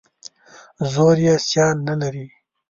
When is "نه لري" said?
1.87-2.25